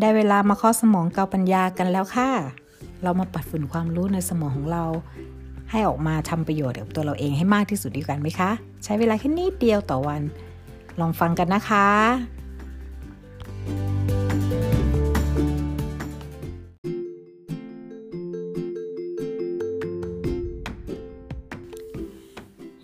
[0.00, 2.30] ได้เวลามาข้อสมองเกาปัญญากันแล้วค่ะ
[3.02, 4.84] เรามาปัดฝุ่นความรู้ในสมองของเรา
[5.70, 8.50] ให้ออกมาทำประโยชน์กับตัวเราเองให้มากที่สุดดีกันไหมคะ
[8.84, 10.22] ใช้เวลาแค่นิดเดียวต่อวัน
[11.00, 11.86] ลองฟังกันนะคะ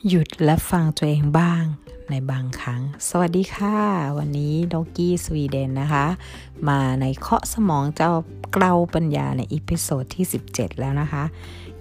[0.09, 1.65] หยุดและฟังตัวเองบ้าง
[2.13, 3.77] ในบางครั้ง สวัสดีค่ะ
[4.19, 6.07] วันนี้ด็อกกี้สวีเดนนะคะ
[6.69, 8.13] มาในเคาะสมองเจ้า
[8.53, 11.25] เกลาปัญญาใน episode ที่ 17 แล้วนะคะ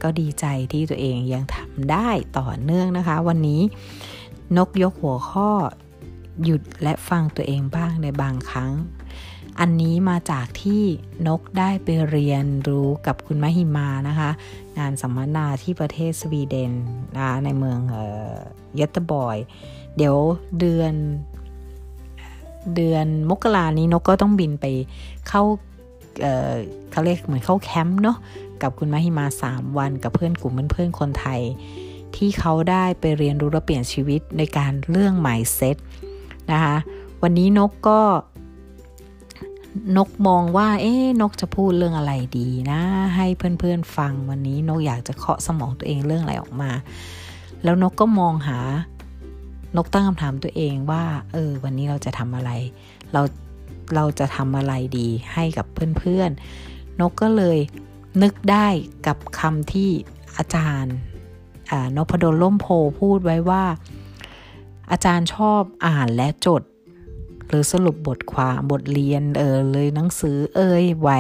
[0.01, 3.61] ก็ดีใจที่ตัวเองยังทำได้ต่อเนื่องนะคะ วันนี้
[4.57, 5.49] นกยกหัวข้อ
[6.43, 8.71] หยุดและฟังตัวเองบ้างในบางครั้ง
[9.59, 10.83] อันนี้มาจากที่
[11.27, 14.31] นกได้ไปเรียนรู้กับคุณมหิมานะคะ
[14.77, 16.71] งานสัมมนาที่ประเทศสวีเดน
[17.17, 17.79] นะในเมือง
[18.75, 19.37] เยตบอย
[19.97, 20.15] เดี๋ยว
[20.59, 20.93] เดือน
[22.75, 24.65] เดือนมกรานี้นกก็ต้องบินไป
[25.27, 25.43] เข้า
[26.21, 28.17] เเขาเรียกเหมือนเข้าแคมป์เนาะ
[28.61, 31.41] กับคุณมหิมา3วันกับเพื่อนกลุ่มเพื่อนๆคนไทย
[32.15, 35.77] ที่เขาได้ไปเรียนรู้และเปลี่ยนชีวิตในการเรื่องหมายเซต
[36.51, 36.77] นะคะ
[37.21, 37.99] วันนี้นกก็
[39.97, 42.81] นกมองว่า เอ๊นกจะพูดเรื่องอะไรดีนะ
[43.15, 43.27] ให้
[43.59, 46.71] เพื่อนๆฟังวันนี้นกอยากจะเคาะสมองตัวเองเรื่องอะไรออกมา
[47.63, 48.57] แล้วนกก็มองหา
[49.75, 52.51] นกตั้งคำถามตัวเองว่า เออ วันนี้เราจะทำอะไร
[53.13, 53.21] เรา
[53.95, 55.65] เราจะทำอะไรดีให้กับ
[55.97, 57.57] เพื่อนๆ นกก็เลย
[58.21, 58.67] นึกได้
[59.07, 59.89] กับคำที่
[60.37, 60.95] อาจารย์
[61.95, 62.67] นพดลล่มโพ
[62.99, 63.63] พูดไว้ว่า
[64.91, 66.61] อาจารย์ชอบอ่านและจด
[67.47, 71.19] หรือสรุปบทความบทเรียนเออเลยหนังสือเอ่ยไว้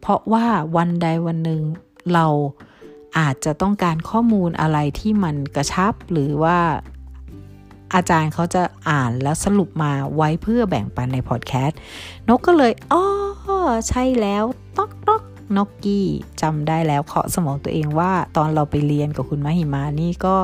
[0.00, 1.62] เพราะว่าวันใดวันหนึ่ง
[2.12, 2.26] เรา
[3.18, 6.58] อาจจะต้องการข้อมูลอะไรที่มันกระชับหรือว่า
[7.94, 11.78] อาจารย์เขาจะอ่านแล้วสรุปมาไว้เพื่อแบ่งปันในพอดแคสต์
[12.28, 13.02] นกก็เลยอ๋อ
[13.88, 14.44] ใช่แล้ว
[14.76, 15.22] ต๊อกต๊อก
[15.56, 16.06] นกกี้
[16.42, 20.36] จำได้แล้วเคาะสมองตัวเองว่าตอนเราไปเรียนกับคุณมหิมานี่ก็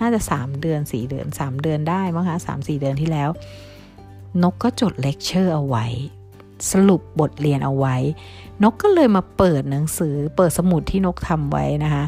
[0.00, 3.30] น่าจะ 3 เดือน 4 เดือน 3 เดือนได้มั้งคะสามสี่เดือนที่แล้ว
[4.42, 5.86] นกก็จดเลคเชอร์เอาไว้
[6.70, 7.96] สรุปบทเรียนเอาไว้
[8.62, 12.04] นกก็เลยมาเปิดหนังสือ เปิดสมุดที่นกทำไว้นะคะ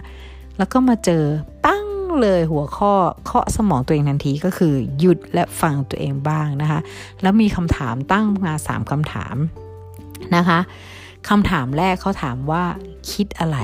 [0.59, 1.23] แล้วก็มาเจอ
[1.65, 1.86] ปั้ง
[2.23, 2.93] เลยหัวข้อ
[3.25, 6.81] เคาะสมองตัวเองทันทีก็คือ หยุดและฟังตัวเองบ้างนะคะ
[7.23, 9.37] แล้วมีคำถามตั้งมาสามคำถาม
[10.37, 10.59] นะคะ
[11.29, 12.65] คำถามแรกเขาถามว่า
[13.13, 13.59] คิดอะไร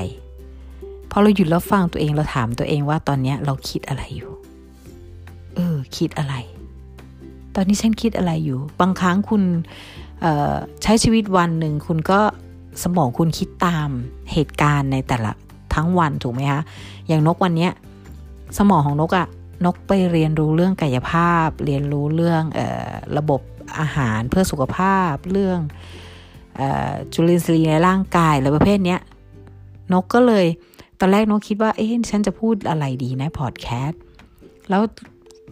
[1.11, 4.31] พอเราหยุดแล้วฟังตัวเองเราถามตัวเองว่าตอนนี้เราคิดอะไรอยู่
[5.55, 6.35] เออ คิดอะไร
[7.55, 9.43] ตอนนี้ฉันคิดอะไรอยู่ บางครั้งคุณ
[10.83, 12.21] ใช้ชีวิตวันหนึ่งคุณก็
[12.83, 13.89] สมองคุณคิดตาม
[14.33, 15.33] เหตุการณ์ในแต่ละ
[15.75, 16.63] ทั้งวันถูกไหมคะ
[17.09, 17.69] อย่างนกวันนี้
[18.59, 19.27] สมองของนกอะ
[19.65, 23.41] นกไปเรียนรู้เรื่องกายภาพ เรียนรู้เรื่องออระบบ
[23.79, 25.59] อาหารเพื่อสุขภาพเรื่อง
[26.61, 26.63] อ
[27.13, 29.01] จุลินทรีย์ในร่างกายอะไรประเภทเนี้ย
[29.93, 30.47] นกก็เลย
[31.01, 34.01] ตอนแรกนกคิดว่าเอ๊ะฉันจะพูดอะไรดีนะพอดแคสต์
[34.71, 34.83] แล้ว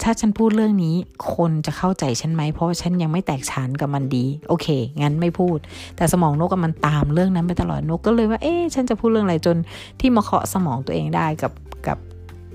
[0.03, 0.97] ถ้าฉันพูดเรื่องนี้
[1.35, 4.67] คนจะเข้าใจฉันไหมเพราะฉันยังไม่แตกฉานกับมันดี โอเค
[5.03, 5.59] งั้นไม่พูด
[5.97, 9.57] แต่สมองนกกับมันตามเรื่องนั้นไปตลอดนกก็เลยว่า เอ๊ะฉันจะพูดเรื่องอะไรจน
[10.01, 11.53] ที่มาเคาะสมองตัวเองได้กับ
[11.87, 11.99] กับ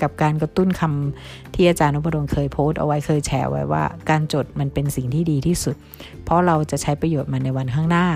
[0.01, 5.75] กับการกระตุ้นคำที่อาจารย์นพดลเคยโพสต์เอาไว้เคยแชร์ไว้ว่า การจดมันเป็นสิ่งที่ดีที่สุด
[6.23, 8.07] เพราะเราจะใช้ประโยชน์มันในวันข้างหน้า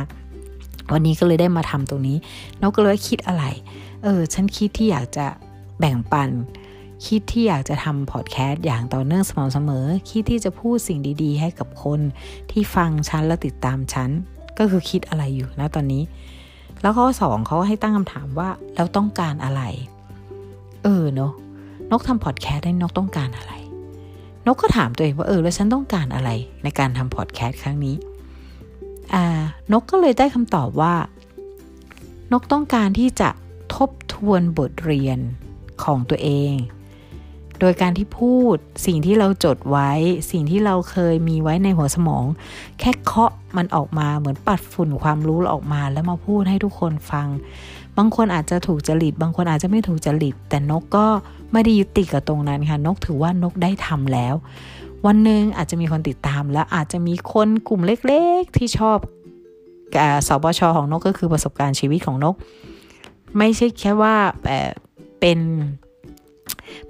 [0.94, 2.18] วันนี้ก็เลยได้มาทำตรงนี้
[2.62, 3.46] นกก็เลยคิดอะไร
[4.04, 5.28] เออ ฉันคิดที่อยากจะ
[5.80, 6.30] แบ่งปัน
[7.08, 12.00] คิดที่อยากจะทำพอดแคสต์อย่างต่อเนื่องสม่ำเสมอ คิดที่จะพูดสิ่งดีๆ ให้กับคน
[12.52, 14.10] ที่ฟังฉันและติดตามฉัน
[14.58, 16.04] ก็คือคิดอะไรอยู่นะตอนนี้
[16.82, 19.62] แล้วข้อสองเขาให้ตั้งคำถามว่าแล้วต้องการอะไร
[20.84, 21.32] เออเนาะ
[21.92, 23.54] นกทำพอดแคสต์ได้นกต้องการอะไร
[24.48, 26.30] นกก็ถามตัวเองว่าเออแล้วฉันต้องการอะไร
[26.64, 27.96] ในการทำพอดแคสต์ครั้งนี้
[29.14, 29.26] อ่า
[29.72, 30.96] นกก็เลยได้คำตอบว่า
[32.32, 33.30] นกต้องการที่จะ
[33.76, 35.20] ทบทวนบทเรียน
[35.84, 36.54] ของตัวเอง
[37.60, 38.56] โดยการที่พูด
[38.86, 39.92] สิ่งที่เราจดไว้
[40.32, 42.26] สิ่งที่เราเคยมีไว้ในหัวสมอง
[42.80, 47.28] แค่เคาะมันออกมาเหมือนปัดฝุ่นความรู้ออกมา แล้วมาพูดให้ทุกคนฟัง
[47.98, 51.06] บางคนอาจจะถูกจริต บางคนอาจจะไม่ถูกจริต แต่นกก็
[51.52, 54.36] ไม่ได้ยึดติดกับตรงนั้นค่ะ นกถือว่านกได้ทำแล้ว
[55.06, 58.98] วันหนึ่งอาจจะมีคนติดตามแล้วอาจจะมีคนกลุ่มเล็ก ๆ ที่ชอบ
[60.28, 62.36] สบชของนกก็คือประสบการณ์ชีวิตของนก
[63.38, 64.16] ไม่ใช่แค่ว่า
[65.20, 65.40] เป็น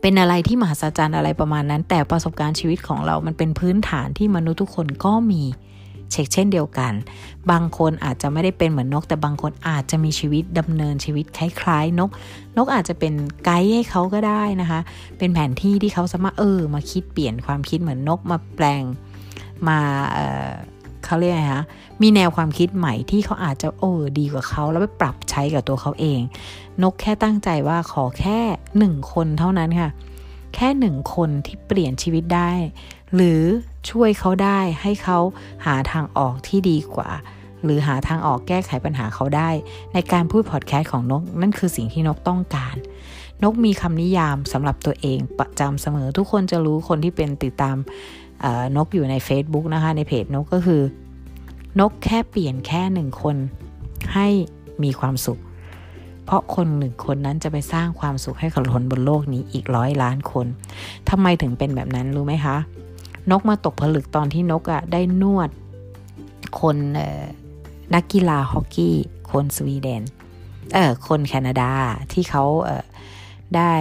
[0.01, 5.43] เป็นอะไรที่มหัศจรรย์อะไรประมาณนั้น แต่ประสบการณ์ชีวิตของเรามันเป็นพื้นฐานที่มนุษย์ทุกคนก็มี
[6.11, 6.93] เช็คเช่นเดียวกัน
[7.51, 12.09] บางคนอาจจะไม่ได้เป็นเหมือนนก แต่บางคนอาจจะมีชีวิตดำเนินชีวิตคล้ายๆ นก
[12.57, 13.13] นกอาจจะเป็น
[13.45, 14.79] ไกด์ให้เขาก็ได้นะคะ
[15.17, 18.83] เป็นแผนที่ที่เขาสามารถเออมาคิดเปลี่ยนความคิดเหมือนนกมาแปลง
[19.67, 19.79] มา
[21.09, 21.63] เขาเรียกไงฮะ
[22.01, 26.19] มีแนวความคิดใหม่ที่เขาอาจจะโอ้ดีกว่าเขาแล้วไปปรับใช้กับตัวเขาเอง
[26.83, 28.39] นกแค่ตั้งใจว่าขอแค่
[28.77, 29.89] หนึ่งคนเท่านั้นค่ะ
[30.55, 32.51] แค่หนึ่งคนที่เปลี่ยนชีวิตได้
[33.15, 33.41] หรือ
[33.89, 35.19] ช่วยเขาได้ให้เขา
[35.65, 37.09] หาทางออกที่ดีกว่า
[37.63, 39.49] หรือหาทางออกแก้ไขปัญหาเขาได้
[39.93, 42.75] ในการพูดพอดแคสต์ของนก นั่นคือสิ่งที่นกต้องการ
[43.43, 47.77] นกมีคำนิยามสำหรับตัวเองประจำเสมอทุกคนจะรู้คนที่เป็นติดตาม
[48.77, 50.81] นกอยู่ใน Facebook นะคะในเพจนกก็คือ
[51.79, 53.35] นกแค่เปลี่ยนแค่หนึ่งคน
[54.13, 54.27] ให้
[54.83, 55.39] มีความสุข
[56.25, 60.45] เพราะคนหนึ่งคนนั้นจะไปสร้างความสุขให้กับคนบนโลกนี้อีกร้อยล้านคน
[61.09, 62.57] ทำไมถึงเป็นแบบนั้นรู้ไหมคะ
[63.31, 65.49] นกมาตกผลึกตอนที่นกอะ่ะได้นวด
[66.61, 66.77] คน
[67.93, 68.95] นักกีฬาฮอกกี้
[69.31, 70.03] คนสวีเดน
[70.73, 71.71] เออคนแคนาดา
[72.11, 72.85] ที่เขาเออ
[73.55, 73.73] ได้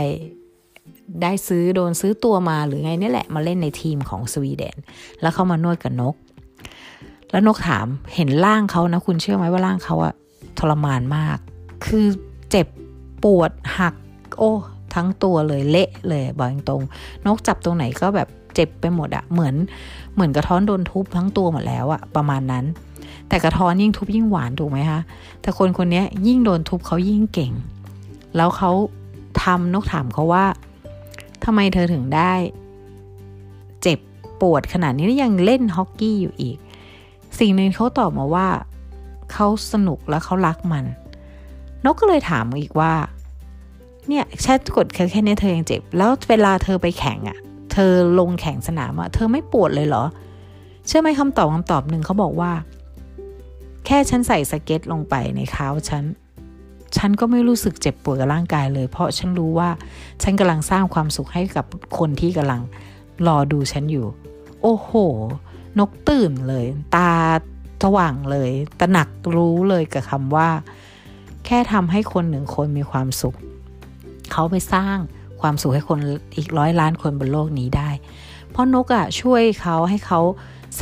[1.22, 4.76] ได้ซื้อโดนซื้อตัวมาหรือไงนี่แหละมาเล่นในทีมของสวีเดน
[5.20, 6.14] แล้วเขามานวดกับนก
[7.31, 10.14] แล้วนกถามเห็นร่างเขานะ คุณเชื่อไหมว่าร่างเขาอะ
[10.58, 11.38] ทรมานมาก
[11.87, 12.06] คือ
[12.50, 12.66] เจ็บ
[13.25, 13.94] ปวดหัก
[14.38, 14.52] โอ้
[14.94, 16.82] ทั้งตัวเลยเละเลยบอกตรง
[17.26, 19.54] นกจับตรงไหนก็แบบเจ็บไปหมดอะเหมือน
[20.14, 22.64] เหมือนกระท้อนโดนทุบทั้งตัวหมดแล้วอะประมาณนั้น
[23.28, 25.00] แต่กระท้อนยิ่งทุบยิ่งหวานถูกไหมคะ
[25.43, 27.52] แต่คนคนนี้ยิ่งโดนทุบเขายิ่งเก่ง
[28.37, 28.70] แล้วเขา
[29.43, 30.44] ทำนกถามเขาว่า
[31.50, 32.33] ทำไมเธอถึงได้
[33.83, 33.99] เจ็บ
[34.41, 36.59] ปวดขนาดนี้ยังเล่นฮอกกี้อยู่อีก
[37.39, 38.49] สิ่งหนึ่งเขาตอบมาว่า
[39.33, 40.85] เขาสนุกและเขารักมัน
[41.85, 42.93] นกก็เลยถามอีกว่า
[44.09, 47.39] เนี่ยแค่กดแค่แค่นี้เธอยังเจ็บ แล้วเวลาเธอไปแข่งอะ่ะ
[47.73, 50.05] เธอลงแข่งสนามอะ่ะ เธอไม่ปวดเลยเหรอ
[50.87, 52.53] เชื่อไหมคำตอบคำตอบหนึ่งเขาบอกว่า
[53.87, 56.05] แค่ฉันใส่สเก็ตลงไปในเท้าฉัน
[56.96, 59.70] ฉันก็ไม่รู้สึกเจ็บปวดกับร่างกายเลย เพราะฉันรู้ว่า
[60.23, 61.64] ฉันกำลังสร้างความสุขให้กับ
[61.99, 62.61] คนที่กำลัง
[63.26, 64.06] รอดูฉันอยู่
[64.62, 64.90] โอ้โห
[65.79, 67.12] นกตื่นเลย ตา
[67.82, 68.50] สว่างเลย
[68.81, 70.49] ตระหนักรู้เลยกับคำว่า
[71.44, 73.37] แค่ทำให้คนหนึ่งคนมีความสุข
[74.32, 74.96] เขาไปสร้าง
[75.40, 75.99] ความสุขให้คน
[76.37, 77.90] อีกร้อยล้านคนบนโลกนี้ได้
[78.50, 80.20] เพราะนกอะ่ะช่วยเขาให้เขา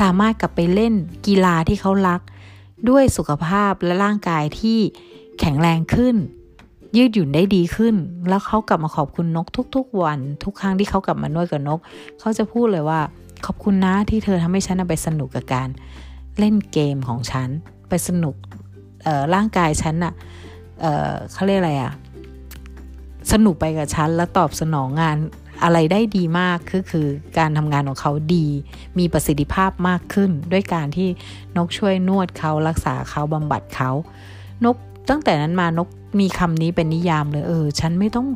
[0.01, 0.95] สามารถกลับไปเล่น
[1.27, 2.21] กีฬาที่เขารัก
[2.89, 4.81] ด้วยสุขภาพและร่างกายที่
[5.41, 6.17] แข็งแรงขึ้น
[6.97, 7.95] ยืดหยุ่นได้ดีขึ้น
[8.29, 9.47] แล้วเขากลับมาขอบคุณนก
[9.77, 11.81] ทุก ๆ วัน ทุกครั้งที่เขากลับมานวดกับนก
[12.21, 13.01] เขาจะพูดเลยว่า
[13.47, 15.69] ขอบคุณนะที่เธอทำให้ฉันไปสนุกกับการ
[16.39, 17.49] เล่นเกมของฉัน
[17.89, 18.35] ไปสนุก
[19.35, 20.15] ร่างกายฉันอะ
[20.81, 21.93] เเขาเรียกอะไรอะ
[23.33, 25.17] สนุกไปกับฉันแล้วตอบสนองงาน
[25.63, 27.07] อะไรได้ดีมากคือคือ
[27.39, 28.47] การทำงานของเขาดี
[28.99, 31.09] มีประสิทธิภาพมากขึ้น ด้วยการที่
[31.57, 33.91] นกช่วยนวดเขารักษาเขาบำบัดเขา
[34.65, 34.77] นก
[35.09, 35.89] ตั้งแต่นั้นมานก
[36.21, 38.27] มีคำนี้เป็นนิยามเลย เออ ฉันไม่ต้อง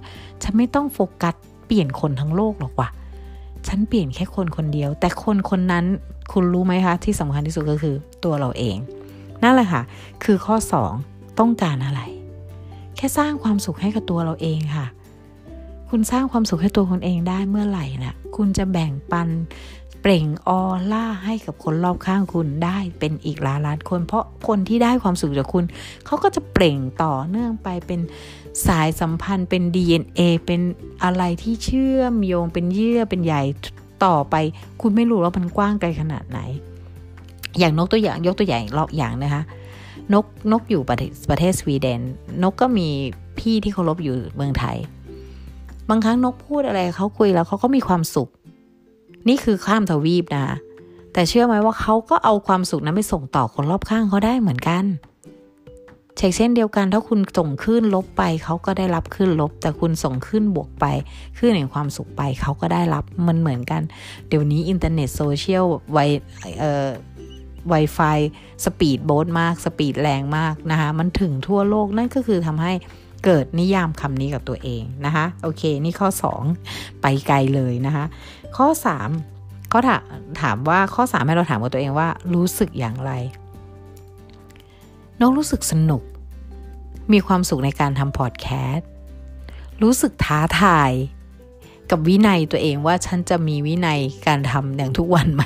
[0.43, 1.35] ฉันไม่ต้องโฟกัส
[1.67, 2.89] เปลี่ยนคนทั้งโลกหรอกว่ะ
[3.69, 5.85] ฉันเปลี่ยนแค่คนคนเดียว แต่คนคนนั้น
[6.33, 7.95] คุณรู้ไหมคะ ที่สำคัญที่สุดก็คือ
[8.25, 8.77] ตัวเราเอง
[9.43, 9.83] นั่นแหละค่ะ
[10.25, 10.57] คือข้อ
[10.97, 12.01] 2 ต้องการอะไร
[12.97, 14.87] แค่สร้างความสุขให้กับตัวเราเองค่ะ
[15.91, 19.29] คุณสร้างความสุขให้ตัวคนเองได้เมื่อไหร่นะคุณจะแบ่งปัน
[20.03, 20.61] เปล่งออ
[20.93, 25.65] ร่าให้กับคนรอบข้างคุณได้เป็นอีกล้านล้านคน เพราะคนที่ได้ความสุขจากคุณ
[26.07, 28.01] เขาก็จะเปล่งต่อเนื่องไปเป็น
[28.67, 30.61] สายสัมพันธ์เป็น DNA เป็น
[31.05, 33.43] อะไรที่เชื่อมโยงเป็นเยื่อเป็นใหญ่
[34.05, 34.35] ต่อไป
[34.83, 36.41] คุณไม่รู้ว่ามันกว้างไกลขนาดไหน
[37.59, 39.43] อย่างนกตัวอย่างยกตัวอย่างรอบอย่างนะคะ
[40.13, 42.01] นกนกอยู่ประเทศประเทศสวีเดน
[42.43, 42.89] นกก็มี
[43.39, 44.77] พี่ที่เคารพอยู่เมืองไทย
[45.89, 48.29] บางครั้งนกพูดอะไรเขาคุยแล้วเขาก็มีความสุข
[49.29, 50.47] นี่คือข้ามทวีปนะ
[51.13, 54.85] แต่เชื่อไหมว่าเขาก็เอาความสุขนั้นไปส่งต่อคนรอบข้างเขาได้เหมือนกัน
[56.17, 60.87] เช่นเช่นเดียวกันถ้าคุณส่งคลื่นลบไปเขาก็ได้รับคลื่นลบ แต่คุณส่งคลื่นบวกไป
[61.39, 63.83] คลื่นแห่งความสุขไปเขาก็ได้รับมันเหมือนกัน
[64.29, 65.99] เดี๋ยวนี้อินเทอร์เน็ตโซเชียลไว
[66.61, 66.89] เอ่อ
[67.73, 68.19] Wi-Fi
[68.65, 72.73] speedboat มาก speed แรงมากนะคะมันถึงทั่วโลกนั่นก็คือทำให้
[73.25, 76.09] เกิดนิยามคำนี้กับตัวเองนะคะโอเค นี่ข้อ
[76.55, 78.05] 2 ไปไกลเลยนะคะ
[78.57, 78.67] ข้อ
[79.19, 80.03] 3 เขาถาม
[80.41, 83.13] ถามว่าข้อ 3 ให้เราถามกับตัวเองว่ารู้สึกอย่างไร
[85.21, 86.03] น้องรู้สึกสนุก
[87.13, 88.89] มีความสุขในการทำพอดแคสต์
[89.83, 90.93] รู้สึกท้าทาย
[91.91, 95.43] กับวินัยตัวเองว่าฉันจะมีวินัยการทำอย่างทุกวันไหม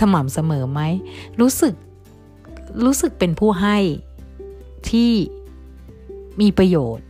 [0.00, 0.80] สม่ำเสมอไหม
[1.40, 1.74] รู้สึก
[2.84, 3.76] รู้สึกเป็นผู้ให้
[4.90, 5.12] ที่
[6.40, 7.06] มีประโยชน์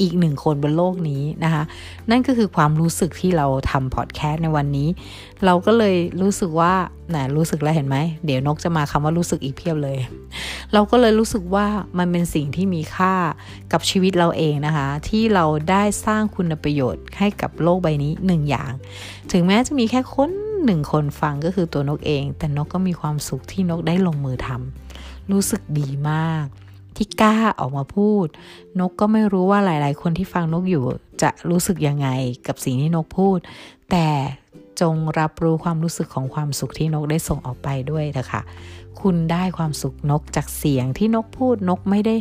[0.00, 1.62] อีกหนึ่งคนบนโลกนี้นะคะ
[2.10, 4.88] นั่นก็คือความรู้สึกที่เราทำพอดแคสต์ในวันนี้
[5.44, 6.72] เราก็เลยรู้สึกว่า
[7.14, 9.98] นะรู้สึกแล้วเห็นไหม เดี๋ยวนกจะมาคำว่ารู้สึกอีกเพียบเลย
[10.72, 11.66] เราก็เลยรู้สึกว่า
[11.98, 13.14] มันเป็นสิ่งที่มีค่า
[13.72, 18.72] กับชีวิตเราเองนะคะ ที่เราได้สร้างคุณประโยชน์ให้กับโลกใบนี้หนึ่งอย่าง
[19.32, 20.30] ถึงแม้จะมีแค่คน
[20.64, 26.46] หนึ่งคนฟังก็คือตัวนกเอง แต่นกก็มีความสุขที่นกได้ลงมือทำรู้สึกดีมาก
[27.02, 28.26] ที่กล้าออกมาพูด
[28.80, 30.84] นกก็ไม่รู้ว่าหลาย ๆ คนที่ฟังนกอยู่
[31.22, 32.08] จะรู้สึกยังไง
[32.46, 33.38] กับสิ่งที่นกพูด
[33.90, 34.06] แต่
[34.80, 38.40] จงรับรู้ความรู้สึกของความสุขที่นกได้ส่งออกไปด้วยนะค่ะ
[39.00, 42.14] คุณได้ความสุขนกจากเสียงที่นกพูดนกไม่ได้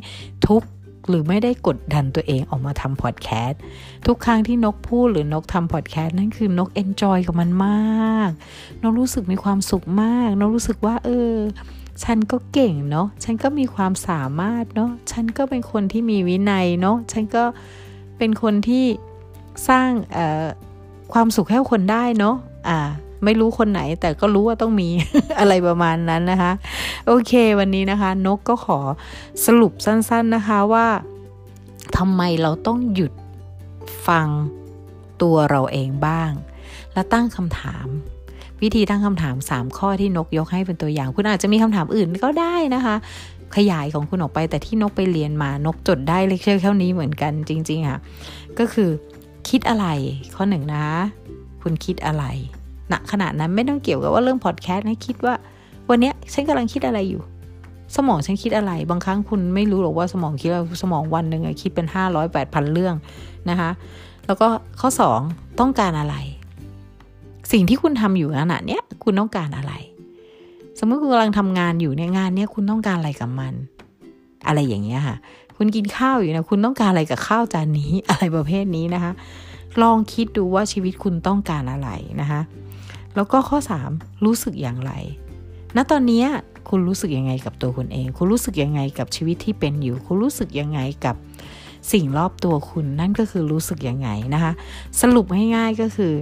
[0.47, 0.63] ทุกข์
[1.09, 3.59] หรือไม่ได้กดดันตัวเองออกมาทำพอดแคสต์
[4.07, 8.31] ทุกครั้งที่นกพูดหรือนกทำพอดแคสต์นั่นคือนก enjoy กับมันมาก
[8.81, 11.33] นกรู้สึกมีความสุขมาก นกรู้สึกว่า เออ
[12.03, 17.43] ฉันก็เก่งเนาะ ฉันก็มีความสามารถเนาะ ฉันก็เป็นคนที่มีวินัยเนาะ ฉันก็
[18.17, 18.85] เป็นคนที่
[19.69, 19.89] สร้าง
[21.13, 22.35] ความสุขให้คนได้เนาะ
[22.67, 22.79] อ่า
[23.23, 24.89] ไม่รู้คนไหนแต่ก็รู้ว่าต้องมี
[25.39, 26.51] อะไรประมาณนั้นนะคะ
[27.07, 28.79] โอเควันนี้นะคะ นกก็ขอ
[29.45, 30.87] สรุปสั้น ๆนะคะว่า
[31.97, 33.13] ทำไมเราต้องหยุด
[34.07, 34.27] ฟัง
[35.21, 36.31] ตัวเราเองบ้าง
[36.93, 37.87] และตั้งคำถาม
[38.61, 42.95] วิธีตั้งคำถาม 3 ข้อที่นกยกให้เป็นตัวอย่าง คุณอาจจะมีคำถามอื่นก็ได้นะคะ
[43.55, 47.99] ขยายของคุณออกไปแต่ที่นกไปเรียนมานกจดได้เลคเชอร์เท่านี้เหมือนกันจริง ๆ ค่ะ
[48.59, 48.89] ก็คือ
[49.49, 49.85] คิดอะไร
[50.35, 50.85] ข้อหนึ่งนะ
[51.61, 52.23] คุณคิดอะไร
[52.91, 55.33] ณขณะนั้นไม่ต้องเกี่ยวกับว่าเรื่องพอดแคสต์นะคิดว่า
[55.89, 57.21] วันนี้ฉันกำลังคิดอะไรอยู่
[57.95, 62.95] สมองฉันคิดอะไร บางครั้งคุณไม่รู้หรอกว่าสมองคิดอะไรสมองวันหนึ่งคิดเป็นห้าร้อยแปดพันเรื่อง
[63.49, 63.69] นะคะ
[64.27, 64.47] แล้วก็
[64.79, 65.19] ข้อสอง
[65.59, 66.15] ต้องการอะไร
[67.51, 69.73] สิ่งที่คุณทำอยู่ขณะเนี้ยคุณต้องการอะไร
[70.79, 73.53] สมมติคุณกำลังทำงานอยู่เนี่ยงานเนี้ยคุณต้องการอะไรกับมัน
[74.47, 75.15] อะไรอย่างเงี้ยค่ะ
[75.57, 79.11] คุณกินข้าวอยู่นะคุณต้องการอะไรกับข้าวจานนี้อะไรประเภทนี้นะคะ
[79.81, 81.89] ลองคิดดูว่าชีวิตคุณต้องการอะไร
[82.21, 82.41] นะคะ
[83.15, 83.57] แล้วก็ข้อ
[83.91, 84.91] 3 รู้สึกอย่างไร
[85.75, 86.23] ณตอนนี้
[86.69, 91.15] คุณรู้สึกยังไงกับตัวคุณเอง คุณรู้สึกยังไงกับชีวิตที่เป็นอยู่ คุณรู้สึกยังไงกับ
[91.91, 94.51] สิ่งรอบตัวคุณนั่นก็คือรู้สึกยังไงนะคะ
[95.01, 95.25] สรุป
[95.55, 96.13] ง่ายๆก็คือ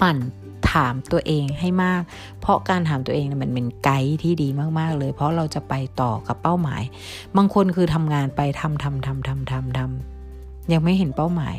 [0.00, 0.16] ปั่น
[0.72, 2.02] ถามตัวเองให้มาก
[2.40, 6.82] เพราะการถามตัวเองมันเป็นไกด์ที่ดีมาก ๆ เลย เพราะเราจะไปต่อกับเป้าหมาย
[7.36, 11.56] บางคนคือทำงานไปทำทำทำทำทำทำยังไม่เห็นเป้าหมาย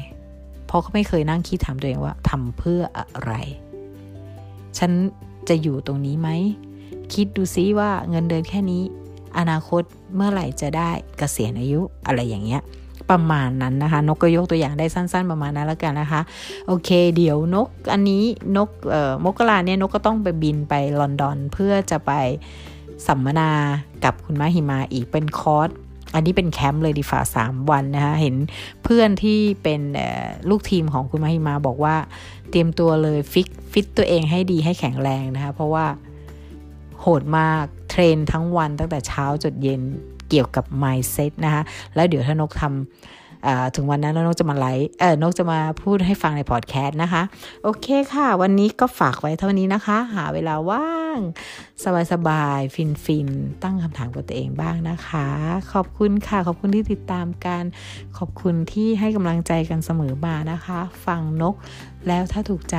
[0.67, 3.34] เพราะเขาไม่เคยนั่งคิดถามตัวเองว่าทำเพื่ออะไร
[4.77, 4.91] ฉัน
[5.50, 6.29] จะอยู่ตรงนี้ไหม
[7.13, 8.84] คิดดูซิว่าเงินเดือนแค่นี้
[9.38, 9.84] อนาคต
[10.15, 12.62] เมื่อไหร่จะได้กเกษียณอายุอะไรอย่างเงี้ย
[13.10, 16.22] ประมาณนั้นนะคะ นกก็ยกตัวอย่างได้สั้น ๆ ประมาณนั้นแล้วกันนะคะ
[16.68, 18.24] โอเค เดี๋ยวนกอันนี้
[18.58, 18.70] นก
[19.25, 22.12] มกราเนี่ยนกก็ต้องไปบินไปลอนดอนเพื่อจะไป
[23.08, 23.51] สัมมนา
[24.04, 25.70] กับคุณมาหิมาอีกเป็นคอร์ส
[26.16, 28.36] อันนี้เป็นแคมป์เลยดีฝ่าสามวันนะคะเห็น
[28.84, 29.82] เพื่อนที่เป็น
[30.50, 31.96] ลูกทีมของคุณมาหิมาบอกว่า
[32.50, 35.86] เตรียมตัวเลยฟิกฟิตตัวเองให้ดีให้แข็งแรงนะคะ เพราะว่า
[37.01, 39.82] โหดมาก train ทั้งวันตั้งแต่เช้าจดเย็น
[40.29, 41.63] เกี่ยวกับ mindset นะคะ
[41.95, 42.74] แล้วเดี๋ยวถ้านกทำ
[43.75, 47.21] ถึงวันนั้นนกจะมาไลฟ์เออนกจะมาพูดให้ฟังในพอดแคสต์นะคะ
[47.63, 51.19] โอเคค่ะ วันนี้ก็ฝากไว้เท่านี้นะคะ หาเวลาว่าง
[52.12, 55.27] สบายๆ ฟินๆ ตั้งคำถามกับตัวเองบ้างนะคะ
[55.74, 57.63] ขอบคุณค่ะ ขอบคุณที่ติดตามกัน
[58.17, 61.55] ขอบคุณที่ให้กำลังใจกันเสมอมานะคะ ฟังนก
[62.07, 62.77] แล้วถ้าถูกใจ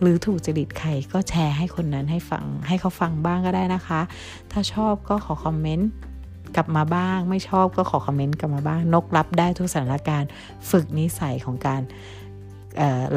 [0.00, 4.00] หรือถูกจริตใครก็แชร์ให้คนนั้นให้ฟังให้เขาฟังบ้างก็ได้นะคะ
[4.52, 5.90] ถ้าชอบก็ขอคอมเมนต์
[6.56, 10.28] กลับมาบ้าง ไม่ชอบก็ขอคอมเมนต์กลับมาบ้าง นกรับได้ทุกสถานการณ์
[10.70, 11.82] ฝึกนิสัยของการ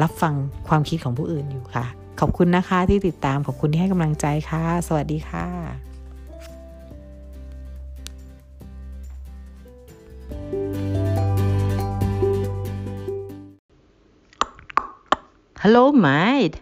[0.02, 0.34] รับฟัง
[0.68, 1.86] ความคิดของผู้อื่นอยู่ค่ะ
[2.20, 5.46] ขอบคุณนะคะที่ติดตามขอบคุณที่ให้กำลังใจค่ะ สวัสดีค่ะ
[15.62, 16.56] Hello, mate.